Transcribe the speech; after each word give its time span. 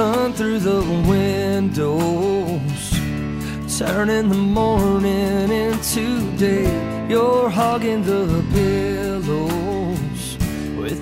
sun 0.00 0.32
through 0.32 0.58
the 0.58 0.80
windows, 1.06 2.90
turning 3.78 4.28
the 4.28 4.34
morning 4.34 5.50
into 5.50 6.36
day. 6.38 6.70
You're 7.08 7.50
hogging 7.50 8.02
the 8.04 8.42
pillows 8.52 9.28
with 9.28 9.49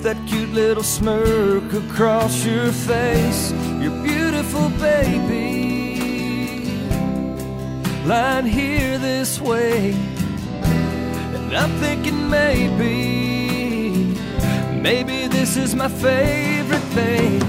that 0.09 0.27
cute 0.27 0.55
little 0.55 0.83
smirk 0.83 1.71
across 1.75 2.43
your 2.43 2.73
face. 2.73 3.53
You're 3.79 4.03
beautiful, 4.03 4.71
baby, 4.81 6.01
lying 8.07 8.47
here 8.47 8.97
this 8.97 9.39
way, 9.39 9.93
and 11.35 11.55
I'm 11.55 11.73
thinking 11.73 12.31
maybe, 12.31 14.17
maybe 14.81 15.27
this 15.27 15.59
is 15.59 15.75
my 15.75 15.89
favorite 15.89 16.89
thing. 16.97 17.43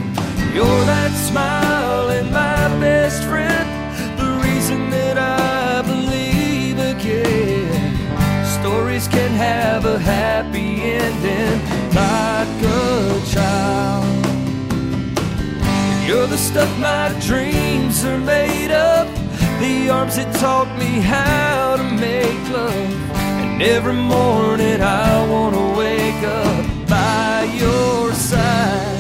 You're 0.54 0.84
that 0.94 1.12
smile 1.30 2.10
and 2.10 2.30
my 2.30 2.68
best 2.82 3.24
friend, 3.24 3.68
the 4.20 4.32
reason 4.46 4.90
that 4.90 5.18
I 5.18 5.82
believe 5.82 6.78
again. 6.78 7.96
Stories 8.60 9.08
can 9.08 9.32
have 9.32 9.86
a 9.86 9.98
happy 9.98 10.69
The 16.40 16.46
stuff 16.46 16.80
my 16.80 17.10
dreams 17.28 18.06
are 18.06 18.18
made 18.18 18.72
up. 18.72 19.08
the 19.60 19.90
arms 19.90 20.16
that 20.16 20.34
taught 20.36 20.72
me 20.80 21.02
how 21.02 21.76
to 21.76 21.84
make 21.84 22.50
love. 22.50 23.12
And 23.44 23.62
every 23.62 23.94
morning 23.94 24.82
I 24.82 25.28
wanna 25.30 25.78
wake 25.78 26.24
up 26.24 26.88
by 26.88 27.44
your 27.60 28.14
side. 28.14 28.99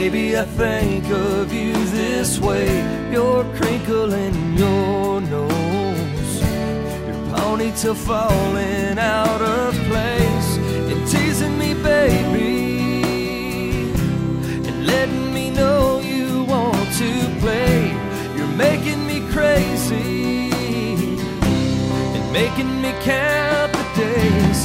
Baby, 0.00 0.34
I 0.34 0.44
think 0.44 1.04
of 1.10 1.52
you 1.52 1.74
this 2.00 2.38
way. 2.38 2.68
Your 3.12 3.44
crinkle 3.56 4.14
in 4.14 4.56
your 4.56 5.20
nose, 5.20 6.34
your 7.06 7.20
ponytail 7.34 7.94
falling 7.94 8.98
out 8.98 9.42
of 9.42 9.74
place, 9.90 10.50
and 10.90 11.06
teasing 11.06 11.58
me, 11.58 11.74
baby, 11.74 13.92
and 14.68 14.86
letting 14.86 15.34
me 15.34 15.50
know 15.50 16.00
you 16.00 16.44
want 16.44 16.88
to 17.02 17.10
play. 17.42 17.92
You're 18.36 18.56
making 18.68 19.06
me 19.06 19.20
crazy 19.34 20.50
and 22.16 22.24
making 22.32 22.80
me 22.80 22.92
count 23.02 23.72
the 23.74 23.86
days. 24.04 24.60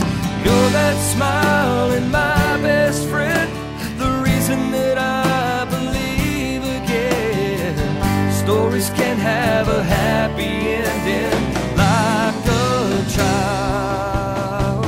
You're 0.45 0.69
that 0.77 0.97
smile 1.13 1.91
in 1.91 2.09
my 2.09 2.34
Stories 8.75 8.99
can 8.99 9.17
have 9.19 9.69
a 9.69 9.81
happy 9.83 10.43
ending, 10.43 11.31
like 11.77 12.35
a 12.45 13.05
child. 13.15 14.85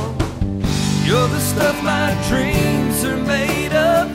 You're 1.06 1.28
the 1.28 1.40
stuff 1.40 1.82
my 1.82 2.14
dreams 2.28 3.02
are 3.04 3.16
made 3.16 3.72
of, 3.72 4.14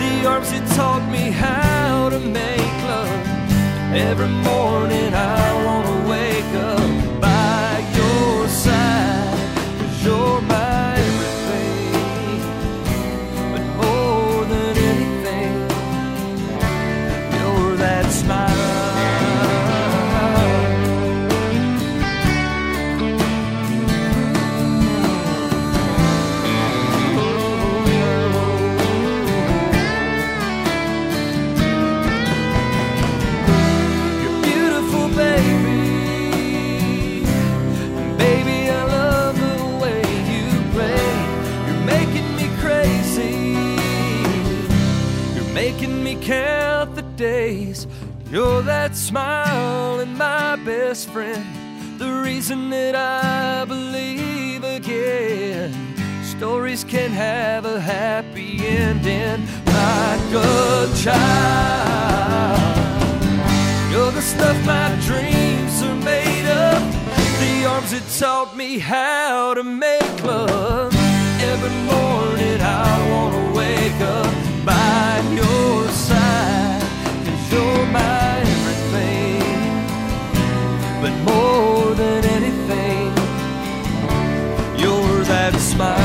the 0.00 0.26
arms 0.26 0.50
that 0.50 0.66
taught 0.74 1.08
me 1.08 1.30
how 1.30 2.08
to 2.08 2.18
make 2.18 2.82
love. 2.90 3.26
Every 3.94 4.26
morning 4.26 5.14
I 5.14 5.64
wanna 5.66 5.81
making 45.72 46.04
me 46.04 46.16
count 46.20 46.94
the 46.94 47.02
days. 47.16 47.86
You're 48.30 48.62
that 48.62 48.94
smile 48.94 50.00
and 50.00 50.16
my 50.18 50.56
best 50.56 51.08
friend. 51.08 51.44
The 51.98 52.12
reason 52.12 52.70
that 52.70 52.94
I 52.94 53.64
believe 53.64 54.64
again. 54.64 55.72
Stories 56.24 56.84
can 56.84 57.10
have 57.10 57.64
a 57.64 57.80
happy 57.80 58.66
ending 58.66 59.46
like 59.66 60.32
a 60.34 60.90
child. 61.04 62.60
You're 63.90 64.12
the 64.12 64.22
stuff 64.22 64.56
my 64.66 64.88
dreams 65.06 65.82
are 65.82 66.00
made 66.04 66.48
of. 66.50 66.80
The 67.40 67.64
arms 67.66 67.92
that 67.92 68.06
taught 68.18 68.56
me 68.56 68.78
how 68.78 69.54
to 69.54 69.62
make 69.64 70.24
love. 70.24 70.71
have 85.42 85.56
a 85.56 85.58
smile. 85.58 86.01